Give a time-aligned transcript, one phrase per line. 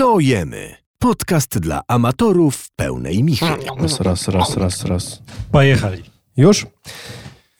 [0.00, 0.76] Co jemy?
[0.98, 3.46] Podcast dla amatorów pełnej michy.
[3.80, 5.22] Raz, raz, raz, raz, raz.
[5.52, 6.02] Pojechali.
[6.36, 6.66] Już?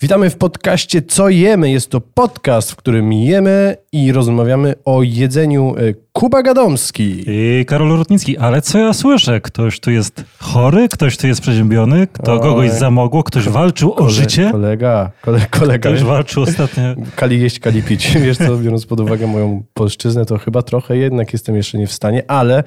[0.02, 1.70] Witamy w podcaście Co jemy?
[1.70, 5.74] Jest to podcast, w którym jemy i rozmawiamy o jedzeniu.
[5.76, 5.80] E,
[6.12, 7.24] Kuba Gadomski.
[7.26, 9.40] I Karol Rutnicki, ale co ja słyszę?
[9.40, 12.40] Ktoś tu jest chory, ktoś tu jest przeziębiony, kto Oj.
[12.40, 15.90] kogoś zamogło, ktoś walczył o życie, Kolega, kole, kolega.
[15.90, 16.82] ktoś walczył ostatnio.
[17.16, 18.10] Kali jeść, kali pić.
[18.24, 21.92] Wiesz co, biorąc pod uwagę moją polszczyznę, to chyba trochę jednak jestem jeszcze nie w
[21.92, 22.64] stanie, ale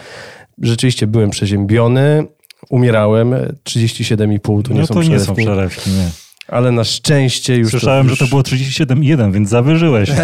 [0.62, 2.28] rzeczywiście byłem przeziębiony,
[2.70, 6.10] umierałem, 37,5 to nie No są to nie są przelewki, nie.
[6.48, 10.10] Ale na szczęście już Słyszałem, już, że to było 37,1, więc zawyżyłeś.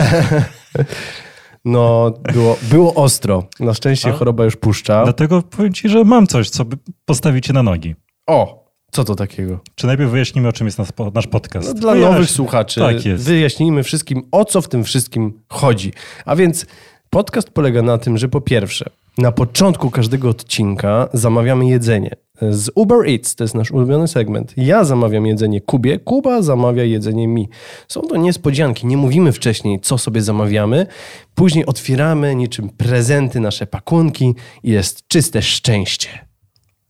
[1.65, 3.43] No, było, było ostro.
[3.59, 4.13] Na szczęście A?
[4.13, 5.03] choroba już puszcza.
[5.03, 7.95] Dlatego powiem ci, że mam coś, co by postawić cię na nogi.
[8.27, 9.59] O, co to takiego?
[9.75, 11.67] Czy najpierw wyjaśnimy, o czym jest nas, nasz podcast?
[11.67, 12.13] No, dla Wyjaśnij.
[12.15, 13.23] nowych słuchaczy Tak jest.
[13.23, 15.93] wyjaśnijmy wszystkim, o co w tym wszystkim chodzi.
[16.25, 16.65] A więc
[17.09, 18.85] podcast polega na tym, że po pierwsze,
[19.17, 22.11] na początku każdego odcinka zamawiamy jedzenie.
[22.41, 24.53] Z Uber Eats, to jest nasz ulubiony segment.
[24.57, 27.49] Ja zamawiam jedzenie Kubie, Kuba zamawia jedzenie mi.
[27.87, 30.87] Są to niespodzianki, nie mówimy wcześniej, co sobie zamawiamy.
[31.35, 36.09] Później otwieramy niczym prezenty nasze pakunki i jest czyste szczęście.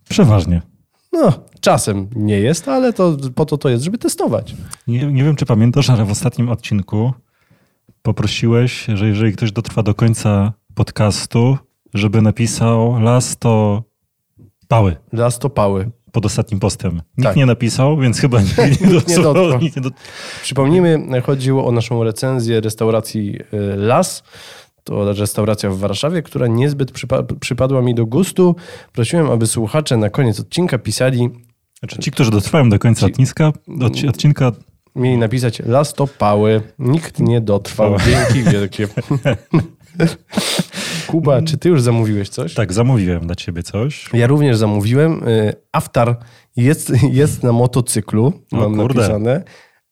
[0.09, 0.61] Przeważnie.
[1.11, 4.55] No, czasem nie jest, ale to po to to jest, żeby testować.
[4.87, 7.13] Nie, nie wiem, czy pamiętasz, ale w ostatnim odcinku
[8.01, 11.57] poprosiłeś, że jeżeli ktoś dotrwa do końca podcastu,
[11.93, 12.99] żeby napisał
[15.13, 16.93] las to pały pod ostatnim postem.
[17.17, 17.35] Nikt Tak.
[17.35, 19.59] nie napisał, więc chyba nikt nie, dotrwał.
[19.59, 19.93] Nikt nie dot-
[20.43, 24.23] Przypomnijmy, chodziło o naszą recenzję restauracji y, Las.
[24.83, 28.55] To restauracja w Warszawie, która niezbyt przypa- przypadła mi do gustu.
[28.93, 31.29] Prosiłem, aby słuchacze na koniec odcinka pisali,
[31.79, 34.51] Znaczy, ci, którzy dotrwają do końca Ci- odcinka, odci- odcinka
[34.95, 36.61] mieli napisać Las to pały.
[36.79, 37.89] Nikt nie dotrwał.
[37.95, 38.01] Pały.
[38.11, 38.87] Dzięki wielkie.
[41.11, 42.53] Kuba, czy ty już zamówiłeś coś?
[42.53, 44.09] tak, zamówiłem dla ciebie coś.
[44.13, 45.27] Ja również zamówiłem.
[45.27, 46.17] Y, Aftar
[46.55, 48.99] jest, jest na motocyklu, O mam kurde.
[49.01, 49.43] napisane.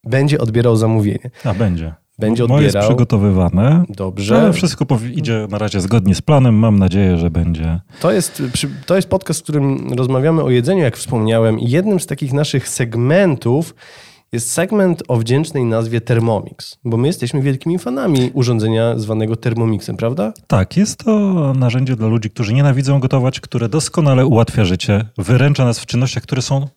[0.04, 1.30] Będzie odbierał zamówienie.
[1.44, 1.94] A, będzie.
[2.20, 2.90] Będzie Moje jest odbierał.
[2.90, 3.84] przygotowywane.
[3.90, 4.42] Dobrze.
[4.42, 6.56] Ale wszystko idzie na razie zgodnie z planem.
[6.56, 7.80] Mam nadzieję, że będzie.
[8.02, 8.44] To jest,
[8.86, 11.60] to jest podcast, w którym rozmawiamy o jedzeniu, jak wspomniałem.
[11.60, 13.76] Jednym z takich naszych segmentów
[14.32, 20.34] jest segment o wdzięcznej nazwie Thermomix, bo my jesteśmy wielkimi fanami urządzenia zwanego Thermomixem, prawda?
[20.48, 25.80] Tak, jest to narzędzie dla ludzi, którzy nienawidzą gotować, które doskonale ułatwia życie, wyręcza nas
[25.80, 26.68] w czynnościach, które są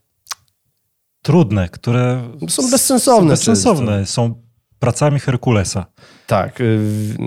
[1.22, 4.34] trudne, które Są bezsensowne Są, bezsensowne, są
[4.78, 5.86] pracami Herkulesa.
[6.26, 6.60] Tak.
[6.60, 6.78] y,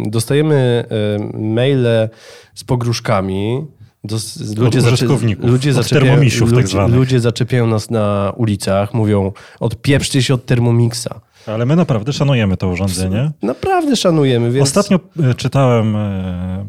[0.05, 0.85] Dostajemy
[1.33, 2.09] y, maile
[2.55, 3.67] z pogróżkami.
[4.03, 6.95] Dos, ludzie, użytkowników, ludzie, zaczepiają, tak ludzie, zwanych.
[6.95, 11.21] ludzie zaczepiają nas na ulicach, mówią odpieprzcie się od Thermomixa.
[11.47, 13.31] Ale my naprawdę szanujemy to urządzenie.
[13.41, 14.63] Naprawdę szanujemy, więc...
[14.67, 16.65] Ostatnio e, czytałem e,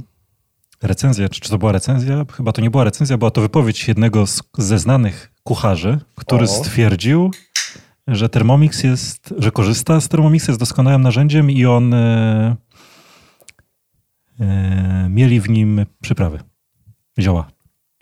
[0.82, 2.24] recenzję, czy, czy to była recenzja?
[2.32, 6.48] Chyba to nie była recenzja, była to wypowiedź jednego z, ze znanych kucharzy, który O.
[6.48, 7.30] stwierdził,
[8.08, 12.56] że Thermomix jest, że korzysta z Thermomixa, jest doskonałym narzędziem i on e,
[14.40, 16.38] e, mieli w nim przyprawy.
[17.18, 17.46] Zioła,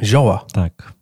[0.03, 0.45] Zioła.
[0.53, 0.93] tak.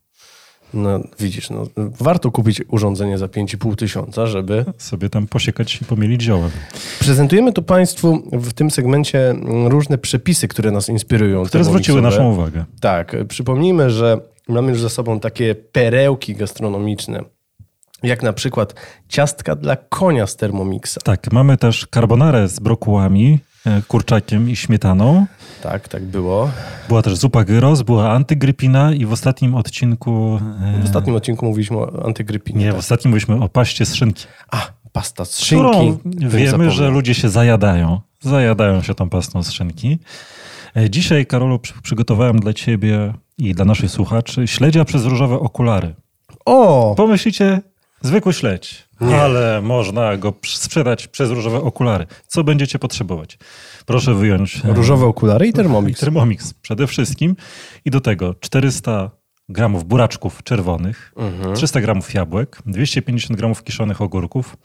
[0.74, 4.64] No widzisz, no, warto kupić urządzenie za 5,5 tysiąca, żeby...
[4.78, 6.50] Sobie tam posiekać i pomielić ziołem.
[6.98, 9.34] Prezentujemy tu Państwu w tym segmencie
[9.64, 11.44] różne przepisy, które nas inspirują.
[11.44, 12.64] Które zwróciły naszą uwagę.
[12.80, 17.24] Tak, przypomnijmy, że mamy już za sobą takie perełki gastronomiczne,
[18.02, 18.74] jak na przykład
[19.08, 20.98] ciastka dla konia z Thermomixa.
[21.04, 23.38] Tak, mamy też carbonarę z brokułami,
[23.88, 25.26] kurczakiem i śmietaną.
[25.62, 26.50] Tak, tak było.
[26.88, 30.40] Była też zupa gyros, była antygrypina i w ostatnim odcinku...
[30.76, 32.58] e, W ostatnim odcinku mówiliśmy o antygrypinie.
[32.64, 32.78] Nie, w tak.
[32.78, 34.26] ostatnim mówiliśmy o paście z szynki.
[34.50, 35.92] A, pasta z szynki.
[36.04, 38.00] Wiemy, że ludzie się zajadają.
[38.20, 39.98] Zajadają się tą pastą z szynki.
[40.76, 45.94] E, Dzisiaj, Karolu, przy- przygotowałem dla ciebie i dla naszych słuchaczy śledzia przez różowe okulary.
[46.44, 46.94] O!
[46.96, 47.60] Pomyślicie,
[48.02, 49.20] zwykły śledź, Nie.
[49.22, 52.06] ale można go sprzedać przez różowe okulary.
[52.26, 53.38] Co będziecie potrzebować?
[53.86, 56.00] Proszę wyjąć Różowe okulary i Thermomix.
[56.00, 57.36] Thermomix przede wszystkim
[57.84, 59.10] i do tego 400
[59.48, 61.54] gramów buraczków czerwonych, Mhm.
[61.54, 64.56] 300 gramów jabłek, 250 gramów kiszonych ogórków,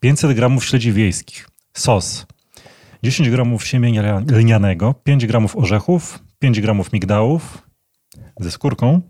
[0.00, 2.26] 500 gramów śledzi wiejskich, sos,
[3.02, 7.58] 10 gramów siemienia lnianego, 5 gramów orzechów, 5 gramów migdałów
[8.40, 9.00] ze skórką,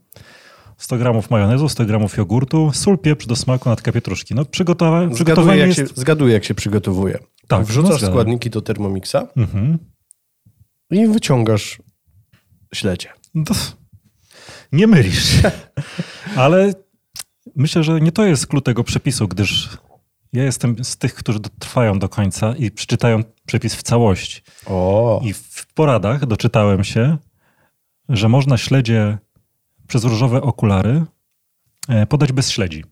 [0.81, 4.35] 100 gramów majonezu, 100 gramów jogurtu, sól, pieprz do smaku, natka pietruszki.
[4.35, 5.81] No przygotowa- Zgaduję przygotowanie jak, jest...
[5.81, 7.19] się, zgaduję, jak się przygotowuje.
[7.49, 9.79] Tak, Wrzucasz no składniki do Thermomixa Mhm.
[10.91, 11.79] i wyciągasz
[12.75, 13.09] śledzie.
[13.35, 13.45] No
[14.73, 15.51] nie mylisz się.
[16.37, 16.73] Ale
[17.57, 19.69] myślę, że nie to jest klucz tego przepisu, gdyż
[20.33, 24.43] ja jestem z tych, którzy dotrwają do końca i przeczytają przepis w całości.
[24.67, 27.17] O, I w poradach doczytałem się,
[28.09, 29.19] że można śledzie
[29.91, 31.05] przez różowe okulary
[31.89, 32.85] e, podać bez śledzi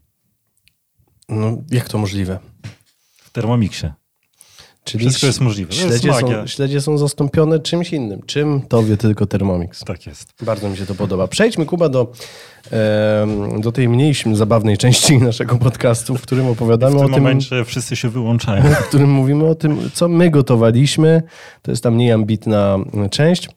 [1.28, 2.38] No, jak to możliwe?
[3.16, 3.92] w Thermomixie.
[4.84, 5.74] Czyli Wszystko jest możliwe.
[5.74, 6.40] Jest Śledzie magia.
[6.40, 8.22] są, śledzie są zastąpione czymś innym.
[8.26, 9.80] Czym to wie tylko Thermomix.
[9.80, 10.32] Tak jest.
[10.42, 11.28] Bardzo mi się to podoba.
[11.28, 12.12] Przejdźmy, Kuba, do,
[12.70, 17.22] em, do tej mniej zabawnej części naszego podcastu, w którym opowiadamy W o tym tym,
[17.22, 18.62] momencie wszyscy się wyłączają.
[18.84, 21.22] w którym mówimy o tym, co my gotowaliśmy.
[21.62, 22.76] To jest ta mniej ambitna
[23.10, 23.48] część.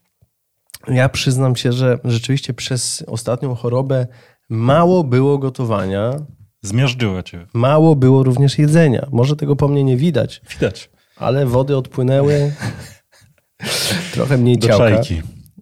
[0.88, 4.08] Ja przyznam się, że rzeczywiście przez ostatnią chorobę
[4.50, 6.12] mało było gotowania,
[6.62, 7.48] Zmiażdżyło cię.
[7.54, 9.08] mało było również jedzenia.
[9.12, 10.90] Może tego po mnie nie widać, Widać.
[11.18, 12.52] ale wody odpłynęły.
[14.14, 14.90] Trochę mniej Do ciałka.
[14.90, 15.22] czajki.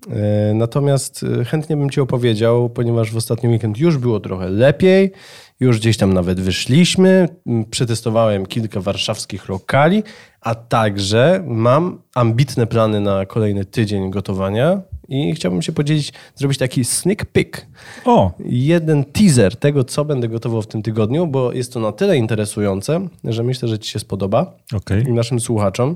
[0.10, 5.12] E, Natomiast e, chętnie bym Ci opowiedział, ponieważ w ostatni weekend już było trochę lepiej,
[5.60, 10.04] już gdzieś tam nawet wyszliśmy, m, przetestowałem kilka warszawskich lokali,
[10.42, 16.86] a także mam ambitne plany na kolejny tydzień gotowania i chciałbym się podzielić, zrobić taki
[16.86, 17.68] sneak peek,
[18.06, 22.18] O, jeden teaser tego, co będę gotował w tym tygodniu, bo jest to na tyle
[22.18, 25.04] interesujące, że myślę, że Ci się spodoba okej.
[25.04, 25.96] i naszym słuchaczom.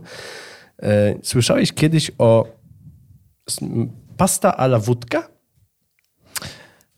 [0.84, 2.46] E, Słyszałeś kiedyś o
[4.18, 5.28] pasta a la wódka?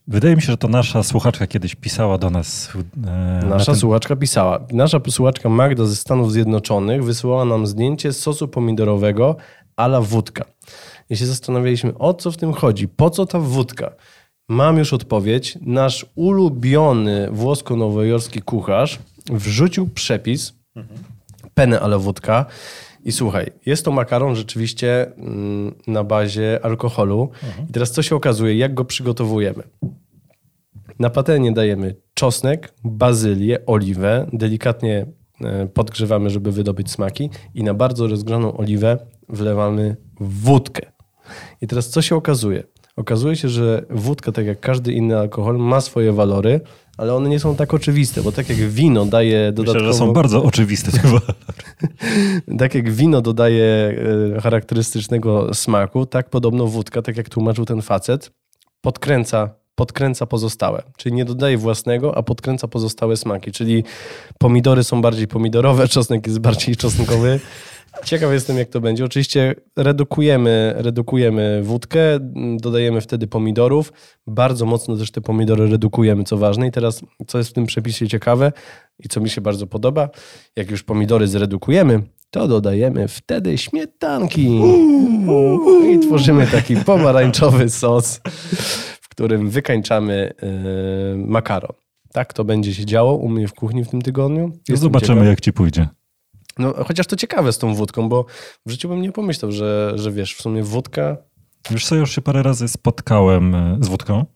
[0.08, 2.70] Wydaje mi się, że to nasza słuchaczka kiedyś pisała do nas.
[2.76, 4.60] e, na Nasza ten- słuchaczka pisała.
[4.72, 9.36] Nasza słuchaczka Magda ze Stanów Zjednoczonych wysyłała nam zdjęcie sosu pomidorowego
[9.76, 10.46] a la wódka.
[11.10, 13.96] I się zastanawialiśmy, o co w tym chodzi, po co ta wódka?
[14.50, 15.58] Mam już odpowiedź.
[15.62, 19.00] Nasz ulubiony włosko-nowojorski kucharz
[19.32, 20.54] wrzucił przepis
[21.56, 22.46] penę ale wódka.
[23.06, 27.30] I słuchaj, jest to makaron rzeczywiście mm, na bazie alkoholu.
[27.70, 29.64] I teraz co się okazuje, jak go przygotowujemy?
[31.00, 35.06] Na patelnię dajemy czosnek, bazylię, oliwę, delikatnie
[35.42, 38.98] e, podgrzewamy, żeby wydobyć smaki i na bardzo rozgrzaną oliwę
[39.30, 40.95] wlewamy wódkę.
[41.62, 42.64] I teraz co się okazuje?
[42.96, 46.62] Okazuje się, że wódka, tak jak każdy inny alkohol, ma swoje walory,
[46.98, 49.80] ale one nie są tak oczywiste, bo tak jak wino daje dodatkowo...
[49.80, 50.92] Myślę, że są bardzo oczywiste.
[50.92, 51.24] te walory.
[52.60, 53.96] Tak jak wino dodaje
[54.36, 58.32] e, charakterystycznego smaku, tak podobno wódka, tak jak tłumaczył ten facet,
[58.82, 60.84] podkręca, podkręca pozostałe.
[60.98, 63.52] Czyli nie dodaje własnego, a podkręca pozostałe smaki.
[63.52, 63.84] Czyli
[64.40, 67.40] pomidory są bardziej pomidorowe, czosnek jest bardziej czosnkowy.
[68.04, 69.06] Ciekaw jestem, jak to będzie.
[69.06, 72.00] Oczywiście redukujemy, redukujemy wódkę,
[72.58, 73.94] dodajemy wtedy pomidorów.
[74.28, 76.68] Bardzo mocno też te pomidory redukujemy, co ważne.
[76.68, 78.52] I teraz, co jest w tym przepisie ciekawe
[79.00, 80.10] i co mi się bardzo podoba,
[80.56, 84.62] jak już pomidory zredukujemy, to dodajemy wtedy śmietanki.
[85.92, 88.22] I tworzymy taki pomarańczowy sos,
[89.16, 91.72] którym wykańczamy yy, makaron.
[92.14, 94.52] Tak to będzie się działo u mnie w kuchni w tym tygodniu.
[94.56, 95.30] Jestem Zobaczymy, ciekaw.
[95.30, 95.88] jak ci pójdzie.
[96.60, 98.26] No, chociaż to ciekawe z tą wódką, bo
[98.66, 101.18] w życiu bym nie pomyślał, że, że wiesz, w sumie wódka.
[101.72, 104.26] Wiesz co, już się parę razy spotkałem e, z wódką.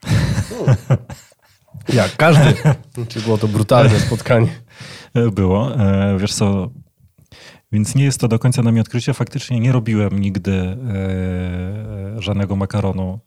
[1.93, 2.53] Jak każdy.
[3.07, 4.47] Czy było to brutalne spotkanie?
[5.13, 5.75] E, Było.
[5.75, 6.69] E, Wiesz co,
[7.71, 9.13] więc nie jest to do końca na mnie odkrycie.
[9.13, 10.77] Faktycznie nie robiłem nigdy
[12.17, 13.19] żadnego makaronu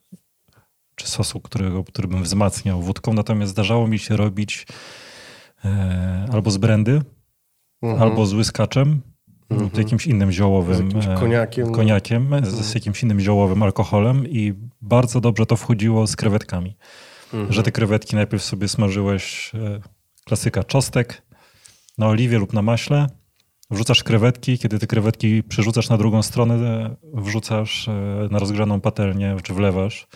[0.94, 3.12] czy sosu, którego, który bym wzmacniał wódką.
[3.12, 4.66] Natomiast zdarzało mi się robić
[5.64, 7.02] e, albo z brandy,
[7.82, 8.02] Mhm.
[8.02, 9.00] albo z łyskaczem,
[9.50, 10.76] lub jakimś innym ziołowym.
[10.76, 11.72] Z jakimś e, koniakiem.
[11.72, 16.76] Koniakiem, z, z jakimś innym ziołowym alkoholem i bardzo dobrze to wchodziło z krewetkami.
[17.32, 17.52] Mhm.
[17.52, 19.80] Że te krewetki najpierw sobie smażyłeś, e,
[20.24, 21.22] klasyka czostek
[21.98, 23.06] na oliwie lub na maśle,
[23.70, 27.92] wrzucasz krewetki, kiedy te krewetki przerzucasz na drugą stronę, e, wrzucasz e,
[28.30, 30.08] na rozgrzaną patelnię, czy wlewasz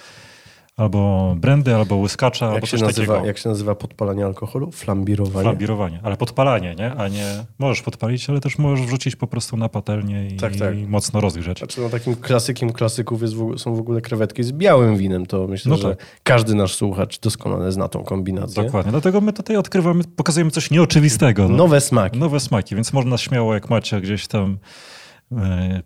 [0.87, 3.27] albo brandy, albo łyskacza, albo Jak coś nazywa, takiego.
[3.27, 4.73] jak się nazywa podpalanie alkoholu?
[4.73, 5.43] Flambirowanie.
[5.43, 6.93] Flambirowanie, ale podpalanie, nie?
[6.95, 10.75] A nie możesz podpalić, ale też możesz wrzucić po prostu na patelnię i, Tak, tak.
[10.89, 11.59] mocno rozgrzać.
[11.59, 15.27] Znaczy, no, takim klasykiem klasyków jest są w ogóle krewetki z białym winem.
[15.27, 16.07] To myślę, No że tak.
[16.23, 18.63] każdy nasz słuchacz doskonale zna tą kombinację.
[18.65, 18.91] Dokładnie.
[18.93, 21.49] Dlatego my tutaj odkrywamy, pokazujemy coś nieoczywistego.
[21.49, 21.57] No.
[21.57, 22.19] Nowe smaki.
[22.19, 24.59] Nowe smaki, więc można śmiało, jak macie gdzieś tam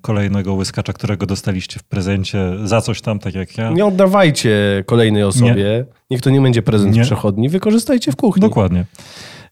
[0.01, 3.71] kolejnego łyskacza, którego dostaliście w prezencie za coś tam, tak jak ja.
[3.71, 5.85] Nie oddawajcie kolejnej osobie.
[6.11, 7.03] Niech to nie będzie prezent Nie.
[7.03, 7.49] przechodni.
[7.49, 8.41] Wykorzystajcie w kuchni.
[8.41, 8.85] Dokładnie.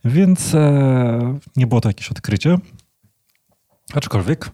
[0.04, 2.59] Więc e, nie było to jakieś odkrycie.
[3.95, 4.50] Aczkolwiek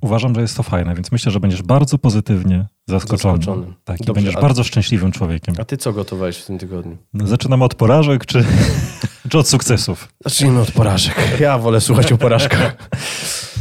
[0.00, 3.36] uważam, że jest to fajne, więc myślę, że będziesz bardzo pozytywnie zaskoczony.
[3.38, 3.66] Zaskoczony.
[3.84, 5.54] Tak, Dobrze, będziesz a- bardzo szczęśliwym człowiekiem.
[5.58, 6.96] A ty co gotowałeś w tym tygodniu?
[7.14, 8.44] Zaczynamy od porażek, czy,
[9.30, 10.08] czy od sukcesów?
[10.24, 11.14] Zacznijmy od porażek.
[11.40, 12.76] Ja wolę słuchać o porażkach.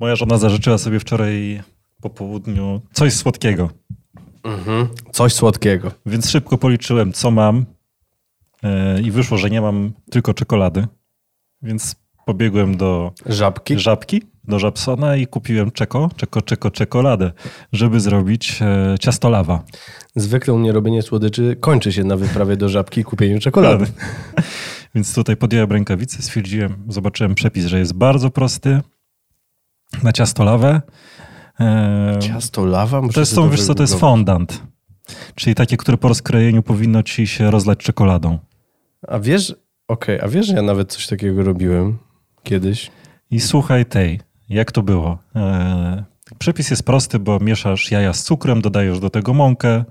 [0.00, 1.62] Moja żona zażyczyła sobie wczoraj
[2.00, 3.70] po południu coś słodkiego,
[4.44, 4.88] Mhm.
[5.12, 5.90] Coś słodkiego.
[6.06, 7.64] więc szybko policzyłem, co mam
[8.62, 10.86] e, i wyszło, że nie mam tylko czekolady,
[11.62, 11.96] więc
[12.26, 13.78] pobiegłem do Żabki?
[13.78, 17.32] żabki do Żabsona i kupiłem czeko, czeko, czeko, czekoladę,
[17.72, 19.62] żeby zrobić e, ciasto lawa.
[20.16, 23.86] Zwykle u mnie robienie słodyczy kończy się na wyprawie do żabki i kupieniu czekolady.
[24.94, 28.80] Więc tutaj podjąłem rękawice, stwierdziłem, zobaczyłem przepis, że jest bardzo prosty
[30.02, 30.80] na ciasto lawę.
[32.20, 33.02] Ciasto lawa?
[33.02, 34.62] Muszę to jest, to, wiesz co, to jest fondant.
[35.34, 38.38] Czyli takie, które po rozkrojeniu powinno ci się rozlać czekoladą.
[39.08, 39.54] A wiesz,
[39.88, 41.98] okej, a wiesz, że ja nawet coś takiego robiłem
[42.42, 42.90] kiedyś?
[43.30, 45.18] I słuchaj tej, jak to było?
[45.36, 46.04] E,
[46.38, 49.84] przepis jest prosty, bo mieszasz jaja z cukrem, dodajesz do tego mąkę,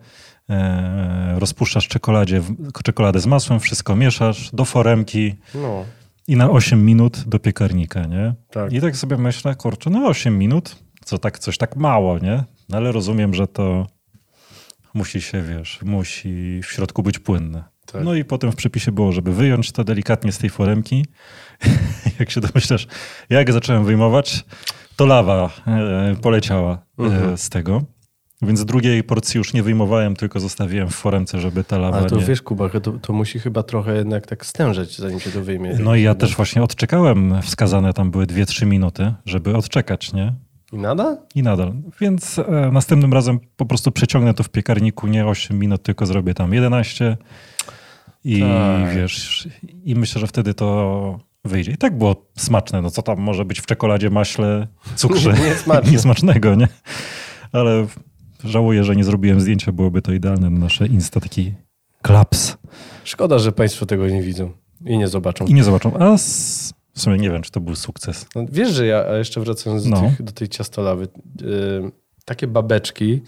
[0.50, 2.42] e, rozpuszczasz czekoladzie,
[2.84, 5.86] czekoladę z masłem, wszystko mieszasz do foremki No,
[6.28, 8.34] i na 8 minut do piekarnika, nie?
[8.52, 8.74] tak.
[8.74, 10.76] I tak sobie myślę, kurczę, no 8 minut,
[11.06, 12.44] co tak, coś tak mało, nie?
[12.70, 13.88] No ale rozumiem, że to
[14.94, 17.64] musi się, wiesz, musi w środku być płynne.
[17.86, 18.04] Tak.
[18.04, 21.06] No i potem w przepisie było, żeby wyjąć to delikatnie z tej foremki.
[22.20, 22.88] jak się domyślasz,
[23.30, 24.46] jak zacząłem wyjmować,
[24.96, 27.38] to lawa e, poleciała e, Mhm.
[27.38, 27.82] z tego.
[28.48, 32.16] Więc drugiej porcji już nie wyjmowałem, tylko zostawiłem w foremce, żeby ta lawa Ale to
[32.16, 32.26] nie...
[32.26, 35.78] wiesz, Kuba, to, to musi chyba trochę jednak tak stężeć, zanim się to wyjmie.
[35.80, 40.34] No i ja też właśnie odczekałem, wskazane tam były 2-3 minuty, żeby odczekać, nie?
[40.74, 41.18] I nada?
[41.36, 41.74] I nadal.
[42.02, 46.34] Więc e, następnym razem po prostu przeciągnę to w piekarniku nie 8 minut, tylko zrobię
[46.34, 47.18] tam 11.
[48.24, 48.96] I Tak.
[48.96, 49.48] wiesz,
[49.84, 51.72] i myślę, że wtedy to wyjdzie.
[51.72, 52.82] I tak było smaczne.
[52.82, 55.34] No co tam może być w czekoladzie, maśle, cukrze?
[55.50, 55.92] Niesmaczne.
[55.92, 56.68] Niesmacznego, nie?
[57.52, 57.88] Ale
[58.44, 61.54] żałuję, że nie zrobiłem zdjęcia, byłoby to idealne na nasze Insta, taki
[62.02, 62.58] klaps.
[63.04, 64.52] Szkoda, że Państwo tego nie widzą
[64.86, 65.46] i nie zobaczą.
[65.46, 65.98] I nie zobaczą.
[66.00, 68.26] A s- w sumie nie wiem, czy to był sukces.
[68.36, 70.02] No, wiesz, że ja, a jeszcze wracając do, No.
[70.02, 71.08] tych, do tej ciastolawy,
[71.42, 71.92] yy,
[72.26, 73.22] takie babeczki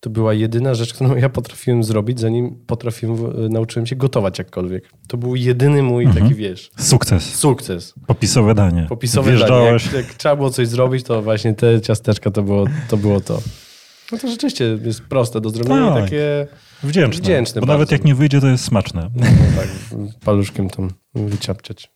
[0.00, 4.90] to była jedyna rzecz, którą ja potrafiłem zrobić, zanim potrafiłem, w- nauczyłem się gotować jakkolwiek.
[5.08, 6.22] To był jedyny mój Mhm.
[6.22, 7.34] taki, wiesz, Sukces.
[7.34, 7.94] sukces.
[8.06, 8.86] Popisowe danie.
[8.88, 9.38] Popisowe danie.
[9.38, 12.96] Wjeżdżałeś, Jak, jak trzeba było coś zrobić, to właśnie te ciasteczka to było to.
[12.96, 13.40] Było to.
[14.12, 16.04] No to rzeczywiście jest proste do zrobienia Tak.
[16.04, 16.46] takie
[16.82, 17.22] Wdzięczne.
[17.22, 17.72] Wdzięczny bo bardzo.
[17.78, 19.10] nawet jak nie wyjdzie, to jest smaczne.
[19.16, 19.68] no, tak,
[20.24, 21.90] paluszkiem tam wyciapciać.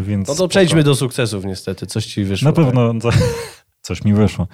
[0.00, 1.86] Więc No to przejdźmy do sukcesów niestety.
[1.86, 2.48] Coś ci wyszło.
[2.48, 3.10] Na pewno co-
[3.86, 4.46] coś mi wyszło.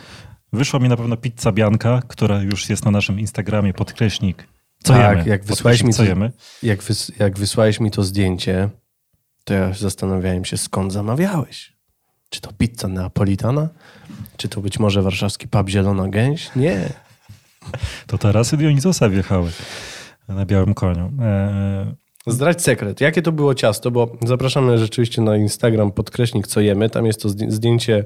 [0.52, 4.48] Wyszła mi na pewno pizza Bianka, która już jest na naszym Instagramie, podkreśnik.
[4.84, 5.30] Co Tak, jemy?
[5.30, 6.02] jak wysłałeś mi to-.
[6.62, 8.68] Jak, wys, jak wysłałeś mi to zdjęcie,
[9.44, 11.73] to ja zastanawiałem się, skąd zamawiałeś.
[12.34, 13.68] Czy to pizza neapolitana?
[14.36, 16.50] Czy to być może warszawski pub Zielona Gęś?
[16.56, 16.88] Nie.
[18.06, 19.50] To teraz Dionizosa wjechały
[20.28, 21.12] na białym koniu.
[21.22, 21.94] Eee,
[22.26, 23.00] Zdradź sekret.
[23.00, 23.90] Jakie to było ciasto?
[23.90, 26.90] Bo zapraszamy rzeczywiście na Instagram podkreśnik co jemy.
[26.90, 28.04] Tam jest to zdję- zdjęcie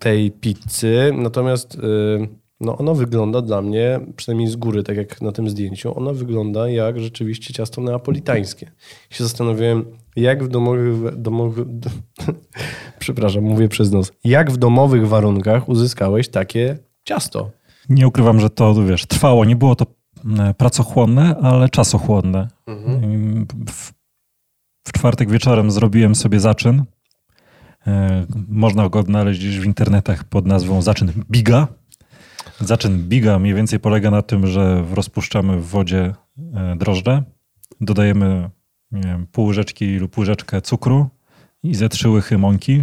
[0.00, 1.12] tej pizzy.
[1.14, 2.28] Natomiast yy,
[2.60, 6.68] no ono wygląda dla mnie, przynajmniej z góry, tak jak na tym zdjęciu, ono wygląda
[6.68, 8.70] jak rzeczywiście ciasto neapolitańskie.
[9.10, 9.84] I się zastanawiałem,
[10.16, 11.66] jak w domowych, domowych
[13.04, 17.50] przepraszam, mówię przez nos, jak w domowych warunkach uzyskałeś takie ciasto?
[17.88, 19.44] nie ukrywam, że to wiesz, trwało.
[19.44, 19.86] Nie było to
[20.38, 22.48] e, pracochłonne, ale czasochłonne.
[22.68, 23.92] Ym, W,
[24.88, 26.84] w czwartek wieczorem zrobiłem sobie zaczyn.
[27.86, 31.68] E, Można go odnaleźć w internetach pod nazwą zaczyn Biga.
[32.60, 36.14] Zaczyn Biga mniej więcej polega na tym, że rozpuszczamy w wodzie
[36.54, 37.22] e, drożdże,
[37.80, 38.50] dodajemy
[38.92, 41.08] nie wiem, pół łyżeczki lub łyżeczkę cukru
[41.62, 42.82] i ze trzy łychy mąki.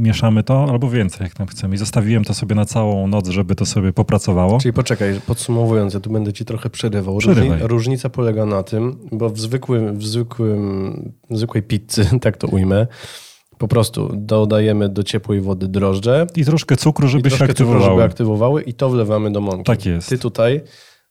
[0.00, 1.74] Mieszamy to albo więcej, jak tam chcemy.
[1.74, 4.58] I zostawiłem to sobie na całą noc, żeby to sobie popracowało.
[4.60, 7.20] Czyli poczekaj, podsumowując, ja tu będę ci trochę przerywał.
[7.20, 12.46] Różni, różnica polega na tym, bo w, zwykłym, w, zwykłym, w zwykłej pizzy, tak to
[12.46, 12.86] ujmę,
[13.58, 18.02] po prostu dodajemy do ciepłej wody drożdże I troszkę cukru, żeby się troszkę cukru, żeby
[18.02, 19.64] aktywowały i to wlewamy do mąki.
[19.64, 20.08] Tak jest.
[20.08, 20.60] Ty tutaj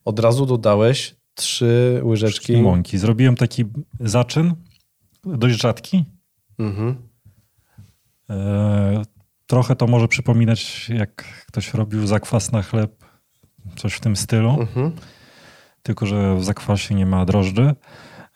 [0.06, 2.58] od razu dodałeś trzy łyżeczki.
[2.58, 2.98] Mąki.
[2.98, 3.66] Zrobiłem taki
[4.00, 4.54] zaczyn,
[5.26, 6.06] dość rzadki.
[6.60, 7.09] Mhm.
[8.30, 9.02] E,
[9.48, 11.16] trochę to może przypominać, jak
[11.48, 13.06] ktoś robił zakwas na chleb,
[13.76, 14.92] coś w tym stylu, Mhm.
[15.84, 17.76] tylko że w zakwasie nie ma drożdży.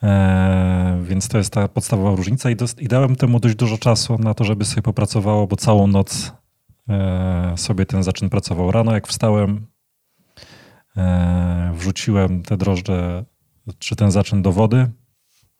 [0.03, 4.17] E, więc to jest ta podstawowa różnica I, dos- i dałem temu dość dużo czasu
[4.17, 6.31] na to, żeby sobie popracowało, bo całą noc
[6.89, 8.71] e, sobie ten zaczyn pracował.
[8.71, 9.67] Rano jak wstałem,
[10.97, 13.25] e, wrzuciłem te drożdże,
[13.79, 14.91] czy ten zaczyn do wody,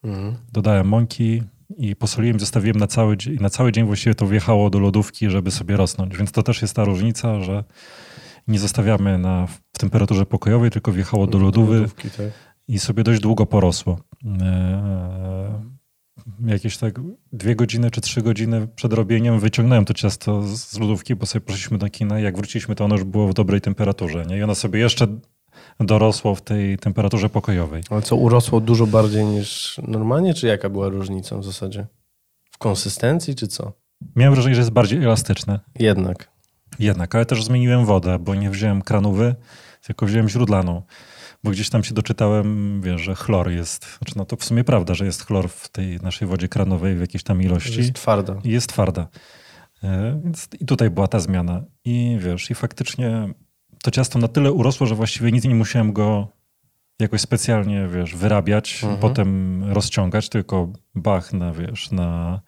[0.03, 0.35] Mhm.
[0.51, 1.43] dodałem mąki
[1.77, 5.77] i posoliłem, zostawiłem na cały, na cały dzień właściwie to wjechało do lodówki, żeby sobie
[5.77, 6.17] rosnąć.
[6.17, 7.63] Więc to też jest ta różnica, że
[8.47, 12.27] nie zostawiamy na, w temperaturze pokojowej, tylko wjechało do lodówy lodówki, tak.
[12.67, 13.99] i sobie dość długo porosło.
[14.25, 15.73] Eee,
[16.45, 16.99] jakieś tak
[17.33, 21.77] dwie godziny czy trzy godziny przed robieniem wyciągnąłem to ciasto z lodówki, bo sobie poszliśmy
[21.77, 24.25] do kina jak wróciliśmy, to ono już było w dobrej temperaturze.
[24.25, 24.37] Nie?
[24.37, 25.07] I ono sobie jeszcze
[25.79, 27.83] dorosło w tej temperaturze pokojowej.
[27.89, 31.87] Ale co, urosło dużo bardziej niż normalnie, czy jaka była różnica w zasadzie?
[32.51, 33.73] W konsystencji, czy co?
[34.15, 35.59] Miałem wrażenie, że jest bardziej elastyczne.
[35.79, 36.33] Jednak.
[36.79, 39.35] Jednak, ale też zmieniłem wodę, bo nie wziąłem kranówy,
[39.81, 40.81] tylko wziąłem źródlaną.
[41.43, 44.93] Bo gdzieś tam się doczytałem, wiesz, że chlor jest, znaczy no to w sumie prawda,
[44.93, 47.77] że jest chlor w tej naszej wodzie kranowej w jakiejś tam ilości.
[47.77, 48.41] Jest twarda.
[48.43, 49.07] I jest twarda.
[49.83, 51.63] E, Więc i tutaj była ta zmiana.
[51.85, 53.33] I wiesz, i faktycznie
[53.83, 56.27] to ciasto na tyle urosło, że właściwie nic nie musiałem go
[56.99, 59.01] jakoś specjalnie, wiesz, wyrabiać, Mhm.
[59.01, 62.41] potem rozciągać, tylko bach na, wiesz, na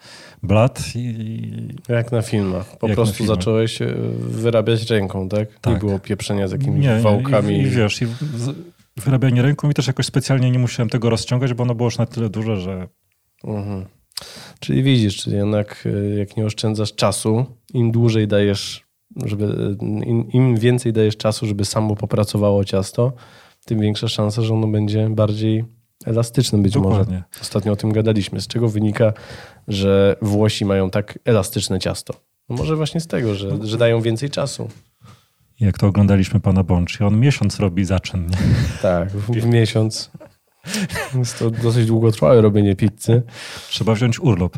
[0.44, 1.52] blat i
[1.90, 2.78] Jak na filmach.
[2.78, 3.38] Po prostu filmach.
[3.38, 5.50] zacząłeś e, wyrabiać ręką, tak?
[5.50, 5.80] Nie Tak.
[5.80, 7.56] było pieprzenia z jakimiś nie, nie, wałkami.
[7.58, 8.06] I, i wiesz, i
[8.98, 12.06] wyrabianie ręką i też jakoś specjalnie nie musiałem tego rozciągać, bo ono było już na
[12.06, 12.88] tyle duże, że
[13.44, 13.86] Mhm.
[14.60, 18.85] Czyli widzisz, czyli jednak e, jak nie oszczędzasz czasu, im dłużej dajesz,
[19.26, 23.14] żeby, im, im więcej dajesz czasu, żeby samo popracowało ciasto,
[23.66, 25.66] tym większa szansa, że ono będzie bardziej
[26.06, 26.90] elastyczne być może.
[26.90, 27.24] dokładnie.
[27.42, 28.42] Ostatnio o tym gadaliśmy.
[28.42, 29.14] Z czego wynika,
[29.68, 32.14] że Włosi mają tak elastyczne ciasto?
[32.50, 34.70] No może właśnie z tego, że, że dają więcej czasu.
[35.60, 38.30] Jak to oglądaliśmy pana Bącz, on miesiąc robi zaczyn.
[38.82, 40.12] Tak, w, w miesiąc.
[41.16, 43.24] Jest to dosyć długotrwałe robienie pizzy.
[43.70, 44.58] Trzeba wziąć urlop.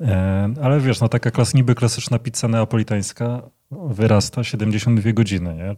[0.00, 5.76] E, ale wiesz, no taka klas, niby klasyczna pizza neapolitańska wyrasta 72 godziny, nie?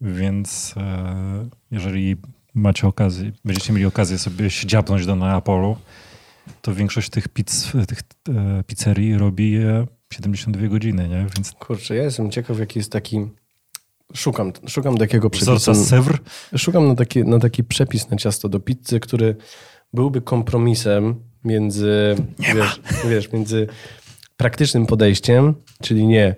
[0.00, 2.16] Więc e, jeżeli
[2.54, 5.76] macie okazję, będziecie mieli okazję sobie się dziabnąć do Neapolu,
[6.62, 11.26] to większość tych, pizz, tych e, pizzerii robi je 72 godziny, nie?
[11.36, 13.26] Więc Kurczę, ja jestem ciekaw, jaki jest taki...
[14.14, 15.90] Szukam, szukam takiego wzorca przepisu.
[15.90, 16.18] Sewr,
[16.56, 19.36] Szukam na taki, na taki przepis na ciasto do pizzy, który
[19.92, 23.66] byłby kompromisem między, wiesz, wiesz, między
[24.36, 26.36] praktycznym podejściem, czyli nie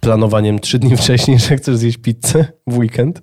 [0.00, 3.22] planowaniem trzy dni wcześniej, że chcesz zjeść pizzę w weekend,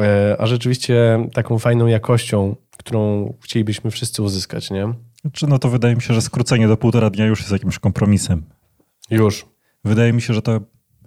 [0.00, 4.94] e, a rzeczywiście taką fajną jakością, którą chcielibyśmy wszyscy uzyskać, nie?
[5.32, 8.42] czy no to wydaje mi się, że skrócenie do półtora dnia już jest jakimś kompromisem.
[9.10, 9.46] Już.
[9.84, 10.60] Wydaje mi się, że to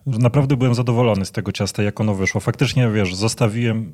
[0.08, 2.42] że naprawdę byłem zadowolony z tego ciasta, jak ono wyszło.
[2.42, 3.94] Faktycznie, wiesz, zostawiłem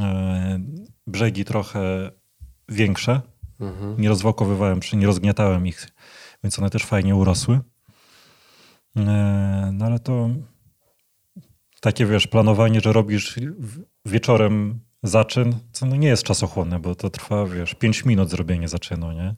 [0.00, 0.58] e,
[1.06, 2.10] brzegi trochę
[2.68, 3.20] większe.
[3.98, 5.88] Nie rozwałkowywałem, czy nie rozgniatałem ich,
[6.44, 7.60] więc one też fajnie urosły.
[8.96, 10.30] E, no ale to
[11.80, 13.38] takie, wiesz, planowanie, że robisz
[14.04, 19.12] wieczorem zaczyn, co no nie jest czasochłonne, bo to trwa, wiesz, 5 minut zrobienie zaczynu,
[19.12, 19.34] nie?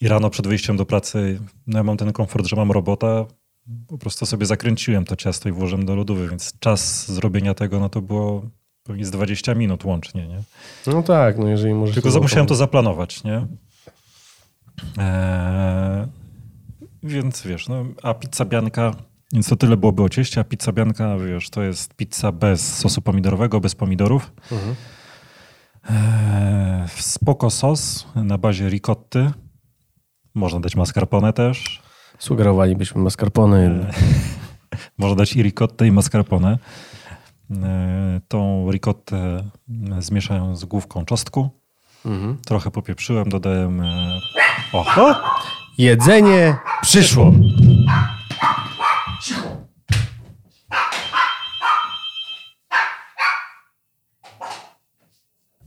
[0.00, 3.26] I rano przed wyjściem do pracy, no ja mam ten komfort, że mam robota,
[3.88, 7.88] po prostu sobie zakręciłem to ciasto i włożyłem do lodówy, więc czas zrobienia tego, no
[7.88, 8.42] to było
[8.82, 10.42] pewnie z 20 minut łącznie, nie?
[10.86, 11.94] No tak, no jeżeli możesz...
[11.94, 13.46] Tylko musiałem to zaplanować, nie?
[14.98, 16.06] Eee,
[17.02, 18.94] więc wiesz, no, a pizza bianka,
[19.32, 23.02] więc to tyle byłoby o cieście, a pizza bianka, wiesz, to jest pizza bez sosu
[23.02, 24.32] pomidorowego, bez pomidorów.
[24.52, 24.74] Mhm.
[25.90, 29.30] Eee, spoko sos na bazie ricotty.
[30.34, 31.82] Można dać mascarpone też.
[32.18, 33.90] Sugerowalibyśmy mascarpone.
[34.98, 36.58] Można dać i ricottę, i mascarpone.
[37.50, 39.44] E, Tą ricottę
[39.98, 41.50] zmieszałem z główką czosnku.
[42.06, 42.36] Mhm.
[42.46, 43.80] Trochę popieprzyłem, dodałem...
[43.80, 44.18] e,
[44.72, 44.80] O!
[44.96, 45.14] o!
[45.78, 47.32] Jedzenie przyszło.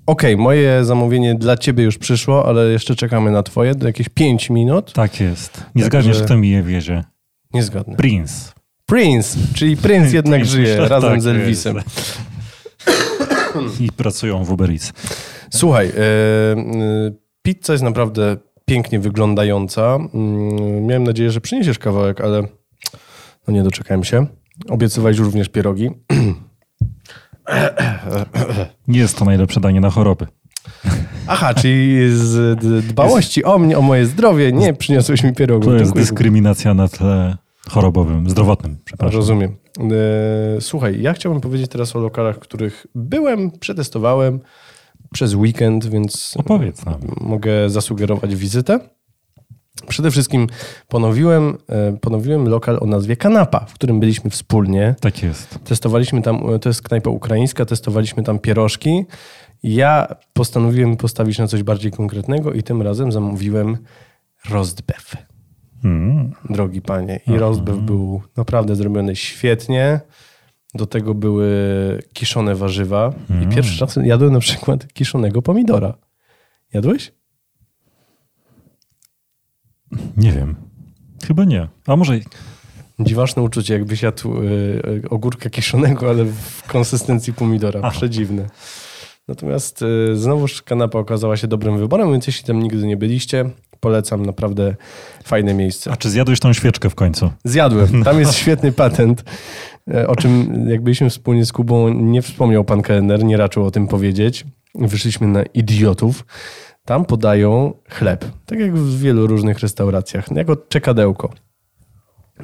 [0.05, 3.73] Okej, moje zamówienie dla ciebie już przyszło, ale jeszcze czekamy na twoje.
[3.83, 4.93] Jakieś 5 minut.
[4.93, 5.57] Tak jest.
[5.57, 7.03] Nie Także- zgadniesz, kto mi je wiezie.
[7.53, 7.95] Niezgodne.
[7.95, 8.53] Prince.
[8.85, 11.75] Prince, czyli Prince jednak Prince, żyje razem tak z Elvisem.
[11.75, 12.19] jest.
[13.79, 14.93] I pracują w Uber Eats.
[15.49, 15.91] Słuchaj, e,
[17.41, 19.95] pizza jest naprawdę pięknie wyglądająca.
[20.13, 22.43] Mm, Miałem nadzieję, że przyniesiesz kawałek, ale
[23.47, 24.27] no nie doczekałem się.
[24.69, 25.89] Obiecywałeś również pierogi.
[28.87, 30.27] Nie jest to najlepsze danie na choroby.
[31.27, 35.65] Aha, czyli z dbałości o mnie, o moje zdrowie nie przyniosłeś mi pierogów.
[35.65, 37.37] To jest dyskryminacja na tle
[37.69, 39.15] chorobowym, zdrowotnym, przepraszam.
[39.17, 39.55] Rozumiem.
[40.57, 44.39] E, Słuchaj, ja chciałbym powiedzieć teraz o lokalach, których byłem, przetestowałem
[45.15, 46.99] przez weekend, więc Opowiedz nam.
[47.21, 48.79] mogę zasugerować wizytę.
[49.87, 50.47] Przede wszystkim
[50.87, 54.95] ponowiłem, e, ponowiłem lokal o nazwie Kanapa, w którym byliśmy wspólnie.
[55.01, 55.59] Tak jest.
[55.63, 59.05] Testowaliśmy tam, to jest knajpa ukraińska, testowaliśmy tam pierożki.
[59.63, 63.77] Ja postanowiłem postawić na coś bardziej konkretnego i tym razem zamówiłem
[64.49, 65.15] rostbeef,
[65.83, 66.31] Mm.
[66.49, 67.19] drogi panie.
[67.27, 69.99] I rostbeef był naprawdę zrobiony świetnie.
[70.75, 71.49] Do tego były
[72.13, 73.13] kiszone warzywa.
[73.43, 75.93] I pierwszy raz jadłem na przykład kiszonego pomidora.
[76.73, 77.11] Jadłeś?
[80.17, 80.55] Nie wiem.
[81.27, 81.67] Chyba nie.
[81.87, 82.19] A może
[82.99, 84.45] Dziwaczne uczucie, jakbyś jadł y,
[85.05, 87.79] y, ogórka kiszonego, ale w konsystencji pomidora.
[87.83, 87.91] Aha.
[87.91, 88.49] Przedziwne.
[89.27, 94.25] Natomiast y, znowuż kanapa okazała się dobrym wyborem, więc jeśli tam nigdy nie byliście, Polecam,
[94.25, 94.75] naprawdę
[95.23, 95.91] fajne miejsce.
[95.91, 97.31] A czy zjadłeś tą świeczkę w końcu?
[97.43, 98.03] Zjadłem.
[98.03, 99.23] Tam jest świetny patent,
[100.07, 103.87] o czym jak byliśmy wspólnie z Kubą, nie wspomniał pan kelner, nie raczył o tym
[103.87, 104.45] powiedzieć.
[104.75, 106.25] Wyszliśmy na idiotów.
[106.85, 111.29] Tam podają chleb, tak jak w wielu różnych restauracjach, jako czekadełko.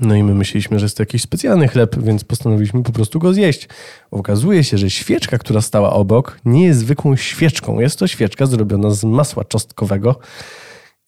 [0.02, 3.34] No i my myśleliśmy, że jest to jakiś specjalny chleb, więc postanowiliśmy po prostu go
[3.34, 3.68] zjeść.
[4.12, 7.80] Okazuje się, że świeczka, która stała obok, nie jest zwykłą świeczką.
[7.80, 10.20] Jest to świeczka zrobiona z masła czosnkowego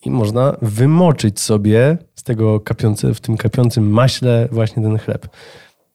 [0.04, 5.28] i można wymoczyć sobie z tego kapiące, w tym kapiącym maśle właśnie ten chleb.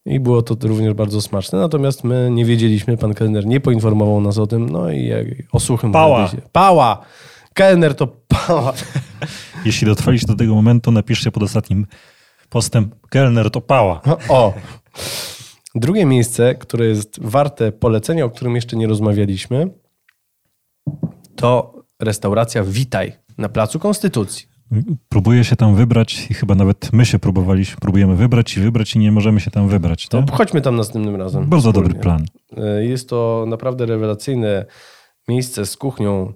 [0.09, 1.59] I było to również bardzo smaczne.
[1.59, 5.59] Natomiast my nie wiedzieliśmy, pan kelner nie poinformował nas o tym, no i jak o
[5.59, 6.27] suchym Pała.
[6.27, 7.05] zadysie- Pała!
[7.53, 8.73] Kelner to pała.
[9.65, 11.85] Jeśli dotrwaliście do tego momentu, napiszcie pod ostatnim
[12.49, 14.01] postem Kelner to pała.
[14.29, 14.53] O!
[15.75, 19.69] Drugie miejsce, które jest warte polecenia, o którym jeszcze nie rozmawialiśmy,
[21.35, 24.48] to restauracja Witaj na Placu Konstytucji.
[25.09, 28.99] Próbuję się tam wybrać i chyba nawet my się próbowaliśmy, próbujemy wybrać i wybrać i
[28.99, 30.07] nie możemy się tam wybrać.
[30.07, 30.25] To nie?
[30.31, 31.45] chodźmy tam następnym razem.
[31.45, 32.03] Bardzo dobry wspólnie.
[32.03, 32.25] plan.
[32.79, 34.65] Y, Jest to naprawdę rewelacyjne
[35.27, 36.33] miejsce z kuchnią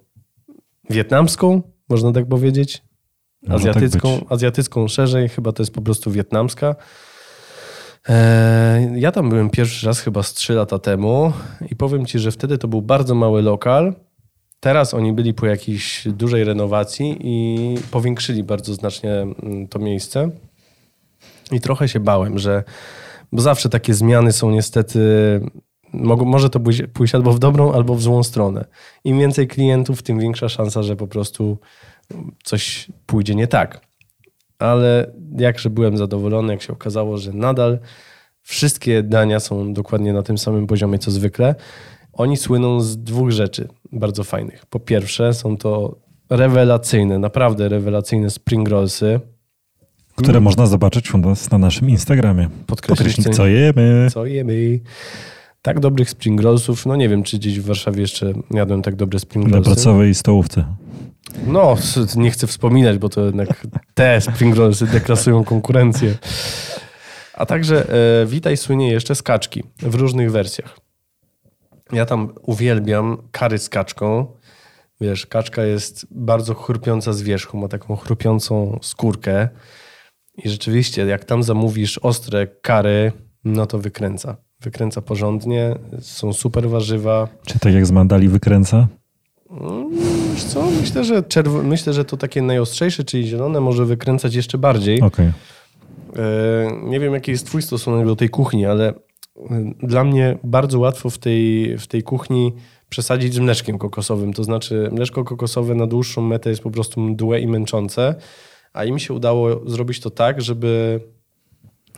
[0.89, 2.84] wietnamską, można tak powiedzieć.
[3.46, 4.26] Tak Azjatycką, być.
[4.30, 6.76] azjatycką szerzej, chyba to jest po prostu wietnamska.
[8.10, 11.34] E, Ja tam byłem pierwszy raz chyba z 3 lata temu
[11.72, 13.93] i powiem ci, że wtedy to był bardzo mały lokal.
[14.63, 20.30] Teraz oni byli po jakiejś dużej renowacji i powiększyli bardzo znacznie mm, to miejsce.
[21.52, 22.63] I trochę się bałem, że
[23.32, 24.99] bo zawsze takie zmiany są niestety.
[25.93, 28.65] Mogą, może to pójść, pójść albo w dobrą, albo w złą stronę.
[29.04, 31.58] Im więcej klientów, tym większa szansa, że po prostu
[32.43, 33.82] coś pójdzie nie tak.
[34.60, 37.80] Ale jakże byłem zadowolony, jak się okazało, że nadal
[38.41, 41.56] wszystkie dania są dokładnie na tym samym poziomie co zwykle.
[42.13, 44.66] Oni słyną z dwóch rzeczy bardzo fajnych.
[44.66, 45.96] Po pierwsze, są to
[46.30, 49.20] rewelacyjne, naprawdę rewelacyjne spring rollsy.
[50.16, 52.50] Które można zobaczyć u nas na naszym Instagramie.
[52.68, 54.08] Podkreślić co jemy.
[54.12, 54.80] Co jemy?
[55.62, 59.20] Tak dobrych spring rollsów, no nie wiem, czy gdzieś w Warszawie jeszcze jadłem tak dobre
[59.20, 59.72] spring Na rollsy.
[59.72, 60.66] pracowej stołówce.
[61.48, 61.76] No,
[62.16, 66.16] nie chcę wspominać, bo to jednak te spring rollsy deklasują konkurencję.
[67.34, 70.78] A także e, Witaj słynie jeszcze z kaczki w różnych wersjach.
[71.91, 74.26] Ja tam uwielbiam kary z kaczką.
[75.02, 79.50] Wiesz, kaczka jest bardzo chrupiąca z wierzchu, ma taką chrupiącą skórkę.
[80.43, 83.12] I rzeczywiście, jak tam zamówisz ostre kary,
[83.43, 84.38] no to wykręca.
[84.62, 87.28] Wykręca porządnie, są super warzywa.
[87.46, 88.88] Czy tak jak z mandali wykręca?
[90.34, 94.58] Wiesz co, myślę, że, czerw- myślę, że to takie najostrzejsze, czyli zielone, może wykręcać jeszcze
[94.58, 95.02] bardziej.
[95.02, 95.28] Okej.
[95.28, 95.32] E,
[96.84, 98.93] Nie wiem, jaki jest twój stosunek do tej kuchni, ale
[99.84, 102.54] dla mnie bardzo łatwo w tej, w tej kuchni
[102.90, 104.34] przesadzić z mleczkiem kokosowym.
[104.34, 108.16] To znaczy mleczko kokosowe na dłuższą metę jest po prostu mdłe i męczące,
[108.74, 111.00] a im się udało zrobić to tak, żeby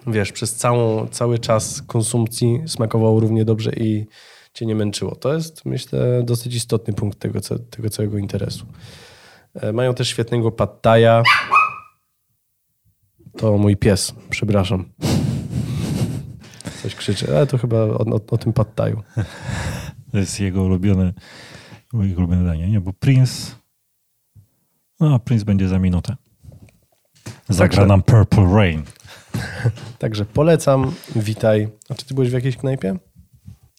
[0.08, 4.06] wiesz, przez całą, cały czas konsumpcji smakowało równie dobrze i
[4.54, 5.16] cię nie męczyło.
[5.16, 8.66] To jest, myślę, dosyć istotny punkt tego, tego całego interesu.
[9.54, 11.24] E, Mają też świetnego pad thai'a.
[13.38, 14.86] To mój pies, przepraszam.
[16.86, 19.02] Coś krzyczy, ale to chyba o, o, o tym pad thai'u.
[20.12, 21.14] To jest jego ulubione,
[21.94, 22.68] jego ulubione danie.
[22.68, 23.56] Nie, bo Prince...
[25.00, 26.16] No, Prince będzie za minutę.
[27.50, 28.84] Zagra Także- nam Purple Rain.
[30.00, 31.68] Także polecam, witaj.
[31.90, 32.96] A czy ty byłeś w jakiejś knajpie?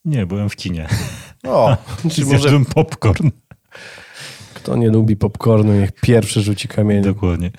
[0.05, 0.87] Nie, byłem w kinie.
[1.45, 1.77] O,
[2.12, 3.31] czy może popcorn.
[4.55, 7.05] kto nie lubi popcornu, niech pierwszy rzuci kamieniem.
[7.05, 7.51] Dokładnie.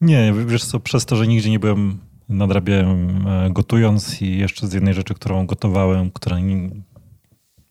[0.00, 4.72] Nie, wiesz co, przez to, że nigdzie nie byłem, nadrabiałem e, gotując i jeszcze z
[4.72, 6.70] jednej rzeczy, którą gotowałem, która nie,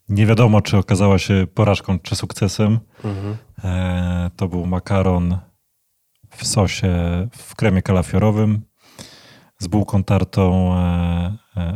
[0.08, 3.36] nie wiadomo, czy okazała się porażką, czy sukcesem, Mhm.
[3.64, 5.38] e, to był makaron
[6.30, 6.88] w sosie,
[7.32, 8.62] w kremie kalafiorowym
[9.58, 11.74] z bułką tartą e, e,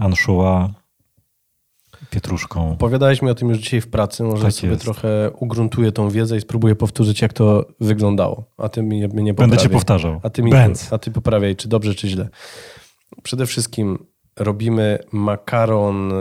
[2.11, 2.73] pietruszką.
[2.73, 4.83] Opowiadałeś mi o tym już dzisiaj w pracy, może Tak sobie jest.
[4.83, 8.45] trochę ugruntuję tą wiedzę i spróbuję powtórzyć, jak to wyglądało.
[8.59, 9.79] A ty mnie, mnie nie Będę cię poprawiaj.
[9.81, 10.21] powtarzał.
[10.23, 10.53] A ty, mi,
[10.91, 12.29] a ty poprawiaj, czy dobrze, czy źle.
[13.23, 13.99] Przede wszystkim
[14.39, 16.13] robimy makaron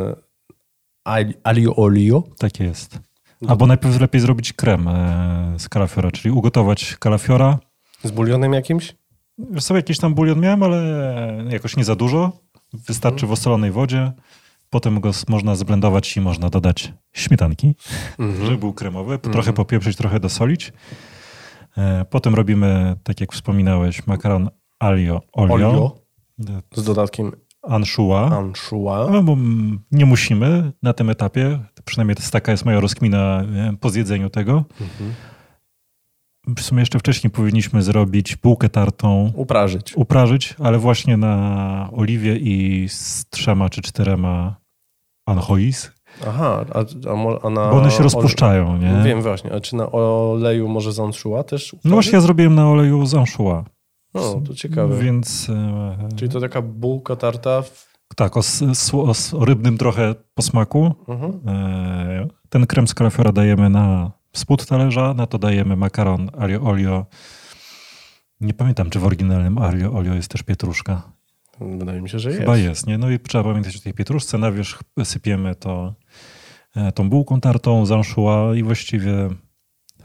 [1.05, 2.23] ali- alio olio.
[2.37, 2.99] Tak jest.
[3.47, 7.59] Albo najpierw lepiej zrobić krem e, z kalafiora, czyli ugotować kalafiora.
[8.03, 8.95] Z bulionem jakimś?
[9.37, 10.83] Wiesz sobie jakiś tam bulion miałem, ale
[11.49, 12.31] jakoś nie za dużo.
[12.73, 14.11] Wystarczy w osolonej wodzie.
[14.69, 17.75] Potem go można zblendować i można dodać śmietanki,
[18.45, 19.19] żeby był kremowy.
[19.19, 20.73] Trochę popieprzyć, trochę dosolić.
[21.77, 25.95] E, Potem robimy, tak jak wspominałeś, makaron alio olio, Olio
[26.75, 27.31] z dodatkiem
[27.63, 28.31] anchois.
[28.33, 29.09] anchois.
[29.11, 29.37] No, bo
[29.91, 31.59] nie musimy na tym etapie.
[31.85, 34.65] Przynajmniej to jest taka jest moja rozkmina e, po zjedzeniu tego.
[36.57, 39.93] w sumie jeszcze wcześniej powinniśmy zrobić bułkę tartą, Uprażyć.
[39.95, 44.55] uprażyć, ale właśnie na oliwie i z trzema czy czterema
[45.29, 45.91] anchois,
[46.27, 47.69] Aha, a, a, a na...
[47.69, 49.01] bo one się rozpuszczają, nie?
[49.03, 51.75] Wiem właśnie, a czy na oleju może z anchois też?
[51.83, 53.65] No właśnie ja zrobiłem na oleju z anchois.
[54.13, 54.97] No, to ciekawe.
[54.97, 57.87] Więc e, Czyli to taka bułka tarta w...
[58.15, 58.41] tak, o,
[58.93, 60.95] o, o rybnym trochę posmaku.
[61.07, 61.39] Mhm.
[61.47, 67.05] E, Ten krem z kalafiora dajemy na spód talerza, na to dajemy makaron alio olio.
[68.41, 71.18] Nie pamiętam, czy w oryginalnym alio olio jest też pietruszka.
[71.61, 72.41] Wydaje mi się, że jest.
[72.41, 72.97] Chyba jest, nie?
[72.97, 74.37] No i trzeba pamiętać o tej pietruszce.
[74.37, 75.93] Na wierzch sypiemy to
[76.75, 79.29] e, tą bułką tartą z anchois i właściwie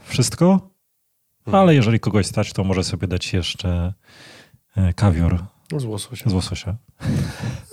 [0.03, 0.69] wszystko.
[1.47, 1.63] Mhm.
[1.63, 3.93] Ale jeżeli kogoś stać, to może sobie dać jeszcze
[4.77, 5.45] e, kawior
[5.77, 6.29] Z łososia.
[6.29, 6.75] z łososia.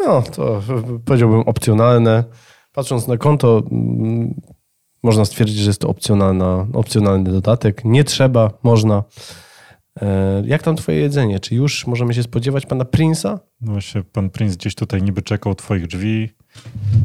[0.01, 0.63] No, to
[1.05, 2.25] powiedziałbym opcjonalne.
[2.73, 3.63] Patrząc na konto,
[5.03, 7.85] można stwierdzić, że jest to opcjonalna, opcjonalny dodatek.
[7.85, 9.05] Nie trzeba, można.
[10.03, 11.41] E, Jak tam twoje jedzenie?
[11.41, 13.39] Czy już możemy się spodziewać pana Prince'a?
[13.61, 16.31] No właśnie pan Prince gdzieś tutaj niby czekał twoich drzwi.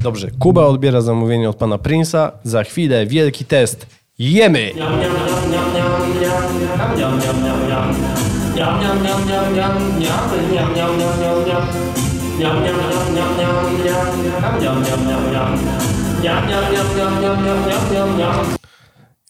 [0.02, 2.32] Dobrze, Kuba odbiera zamówienie od pana Prince'a.
[2.44, 3.88] Za chwilę wielki test.
[4.20, 4.72] Jemy!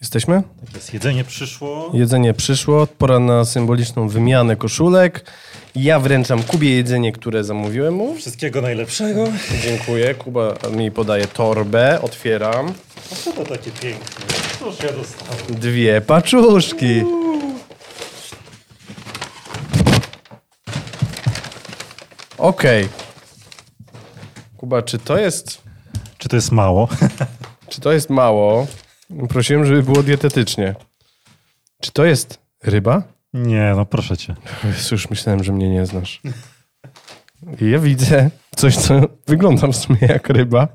[0.02, 0.44] Jesteśmy?
[0.76, 1.92] Jest jedzenie przyszło.
[1.94, 5.32] Jedzenie przyszło, pora na symboliczną wymianę koszulek.
[5.76, 8.16] Ja wręczam Kubie jedzenie, które zamówiłem mu.
[8.16, 9.28] Wszystkiego najlepszego.
[9.64, 10.16] Dziękuję.
[10.16, 12.74] Kuba mi podaje torbę, otwieram.
[13.12, 14.26] A co to takie piękne?
[14.60, 15.60] Cóż ja dostałem?
[15.62, 17.04] Dwie paczuszki.
[22.38, 22.90] Okej.
[24.58, 25.62] Kuba, czy to jest,
[26.18, 26.88] Czy to jest mało?
[27.70, 28.68] czy to jest mało?
[29.30, 30.76] Prosiłem, żeby było dietetycznie.
[31.82, 33.04] Czy to jest ryba?
[33.34, 34.36] Nie, no proszę cię.
[34.92, 36.22] Już myślałem, że mnie nie znasz.
[37.62, 40.68] I ja widzę coś, co wygląda w sumie jak ryba.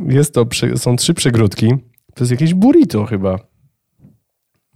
[0.00, 0.46] Jest to,
[0.76, 1.68] są trzy przegródki.
[2.14, 3.38] To jest jakieś burrito chyba.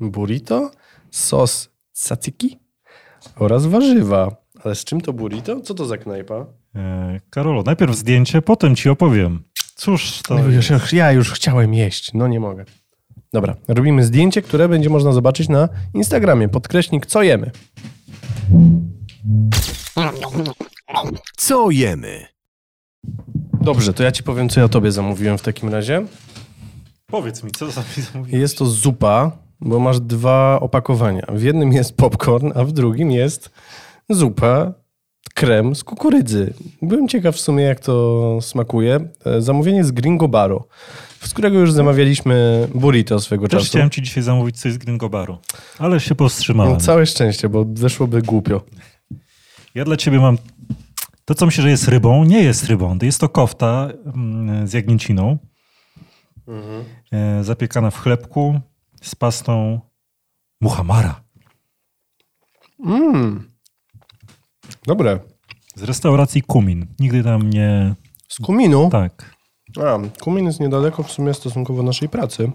[0.00, 0.70] Burrito,
[1.10, 2.58] sos tzatziki
[3.36, 4.36] oraz warzywa.
[4.64, 5.60] Ale z czym to burrito?
[5.60, 6.46] Co to za knajpa?
[6.74, 9.42] E, Karolo, najpierw zdjęcie, potem ci opowiem.
[9.80, 10.38] Cóż to
[10.92, 12.64] ja już chciałem jeść, no nie mogę.
[13.32, 16.48] Dobra, robimy zdjęcie, które będzie można zobaczyć na Instagramie.
[16.48, 17.50] Podkreśnik, co jemy.
[21.36, 22.26] Co jemy?
[23.60, 26.06] Dobrze, to ja ci powiem, co ja tobie zamówiłem w takim razie.
[27.06, 28.40] Powiedz mi, co za zamówiłeś?
[28.40, 31.26] Jest to zupa, bo masz dwa opakowania.
[31.32, 33.50] W jednym jest popcorn, a w drugim jest
[34.10, 34.72] zupa,
[35.40, 36.54] krem z kukurydzy.
[36.82, 39.08] Byłem ciekaw w sumie, jak to smakuje.
[39.24, 40.68] E, Zamówienie z Gringo Baro,
[41.20, 43.70] z którego już zamawialiśmy burrito swego Też czasu.
[43.70, 45.38] chciałem ci dzisiaj zamówić coś z Gringo Baru,
[45.78, 46.72] ale się powstrzymałem.
[46.72, 48.62] No, całe szczęście, bo wyszłoby głupio.
[49.74, 50.38] Ja dla ciebie mam...
[51.24, 52.98] To, co myślę, że jest rybą, nie jest rybą.
[53.02, 55.38] Jest to kofta mm, z jagnięciną,
[57.12, 58.60] e, zapiekana w chlebku
[59.02, 59.80] z pastą
[60.60, 61.20] muhamara.
[62.84, 63.50] Mmm.
[64.86, 65.29] Dobre.
[65.80, 66.86] Z restauracji Kumin.
[66.98, 67.94] Nigdy tam nie...
[68.28, 68.90] Z kuminu.
[68.90, 69.36] Tak.
[69.76, 72.50] A, kumin jest niedaleko w sumie stosunkowo naszej pracy.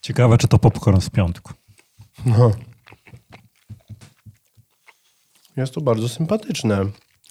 [0.00, 1.52] Ciekawe, czy to popcorn z piątku.
[2.26, 2.50] No.
[5.56, 6.84] Jest to bardzo sympatyczne.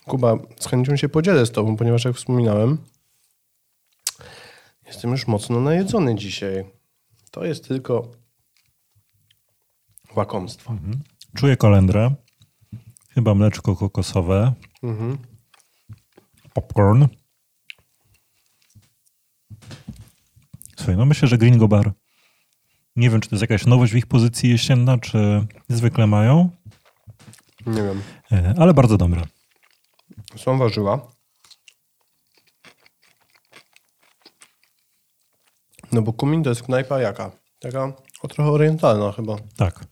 [0.06, 2.78] Kuba, z chęcią się podzielę z tobą, ponieważ jak wspominałem,
[4.88, 6.66] jestem już mocno najedzony dzisiaj.
[7.32, 8.12] To jest tylko
[10.16, 10.76] łakomstwo.
[11.36, 12.16] Czuję kolendrę.
[13.10, 14.54] Chyba mleczko kokosowe.
[14.84, 15.18] Mhm.
[16.54, 17.06] Popcorn.
[20.78, 21.92] Słuchaj, no myślę, że Gringo Bar.
[22.96, 26.50] Nie wiem, czy to jest jakaś nowość w ich pozycji jesienna, czy zwykle mają,
[27.68, 28.02] Nie wiem.
[28.32, 29.22] e, ale bardzo dobre.
[30.36, 31.08] Są warzywa.
[35.92, 37.32] No bo kumin to jest knajpa jaka?
[37.60, 39.36] Taka o trochę orientalna chyba.
[39.58, 39.86] Tak.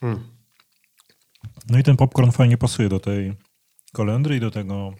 [0.00, 0.36] Hmm.
[1.70, 3.34] No i ten popcorn fajnie pasuje do tej
[3.92, 4.92] kolendry i do tego,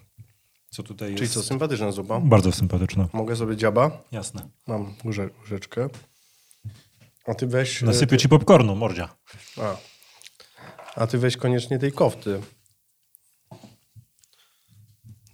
[0.69, 1.17] co tutaj jest.
[1.17, 2.19] Czyli co, sympatyczna zupa.
[2.19, 3.07] Bardzo sympatyczne.
[3.13, 4.03] Mogę sobie dziaba?
[4.11, 4.49] Jasne.
[4.67, 5.89] Mam łyże, łyżeczkę.
[7.27, 7.83] A ty weź...
[7.83, 9.15] e, Nasypię ty, ci popcornu, mordzia.
[9.61, 9.75] a.
[10.95, 12.41] a ty weź koniecznie tej kofty.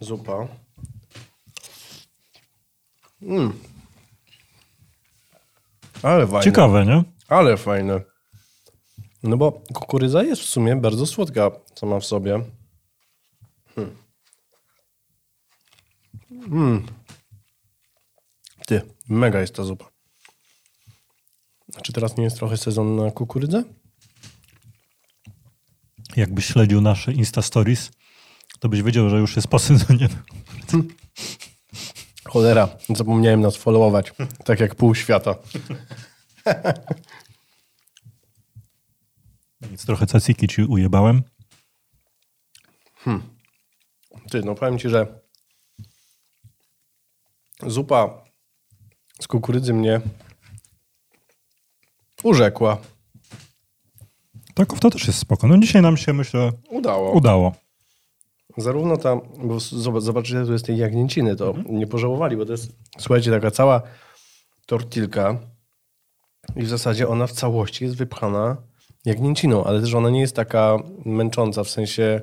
[0.00, 0.48] Zupa.
[3.22, 3.52] Mm.
[6.02, 6.44] Ale fajne.
[6.44, 7.04] Ciekawe, nie?
[7.28, 8.00] Ale fajne.
[9.24, 12.40] No bo kukurydza jest w sumie bardzo słodka sama w sobie.
[13.74, 13.96] Hmm.
[16.30, 16.86] Mm.
[18.66, 19.90] Ty, mega jest ta zupa.
[21.82, 23.64] Czy teraz nie jest trochę sezon na kukurydzę?
[26.16, 27.90] Jakbyś śledził nasze Insta Stories,
[28.60, 30.08] to byś wiedział, że już jest po sezonie.
[32.24, 34.12] Cholera, zapomniałem nas followować.
[34.44, 35.34] Tak jak pół świata.
[39.74, 41.22] Więc trochę caciki ci ujebałem.
[44.30, 45.20] Ty, no powiem ci, że
[47.66, 48.24] zupa
[49.20, 50.00] z kukurydzy mnie
[52.22, 52.78] urzekła.
[54.54, 55.48] Tak, to też jest spoko.
[55.48, 57.12] No dzisiaj nam się, myślę, Udało.
[57.12, 57.54] udało.
[58.56, 62.72] Zarówno ta, bo zobacz, zobaczycie, tu jest tej jagnięciny, to nie pożałowali, bo to jest,
[62.98, 63.82] słuchajcie, taka cała
[64.66, 65.38] tortilka
[66.56, 68.73] i w zasadzie ona w całości jest wypchana
[69.04, 72.20] jagnięciną, ale też ona nie jest taka męcząca, w sensie,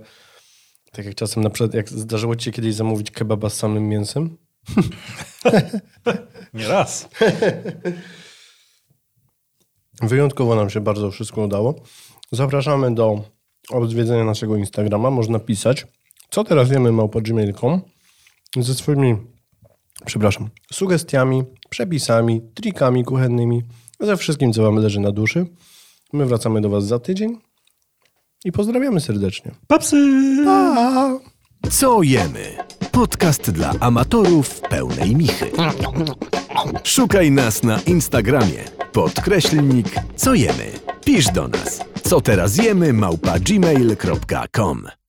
[0.91, 4.29] tak jak czasem na przykład, jak zdarzyło ci się kiedyś zamówić kebaba z samym mięsem?
[6.53, 7.09] Nie raz.
[10.01, 11.75] Wyjątkowo nam się bardzo wszystko udało.
[12.31, 13.23] Zapraszamy do
[13.69, 15.09] odwiedzenia naszego Instagrama.
[15.09, 15.87] Można pisać,
[16.29, 17.81] co teraz wiemy małpa.gmail.com
[18.57, 19.15] ze swoimi,
[20.05, 23.61] przepraszam, sugestiami, przepisami, trikami kuchennymi,
[23.99, 25.45] ze wszystkim, co wam leży na duszy.
[26.13, 27.37] My wracamy do was za tydzień
[28.45, 29.51] i pozdrawiamy serdecznie.
[29.67, 29.97] Papsy!
[30.45, 31.19] Pa!
[31.71, 32.55] Co jemy?
[32.91, 35.51] Podcast dla amatorów pełnej michy.
[36.83, 38.63] Szukaj nas na Instagramie.
[38.91, 40.71] Podkreślnik co jemy.
[41.05, 41.79] Pisz do nas.
[42.03, 45.00] Co teraz jemy małpa gmail.com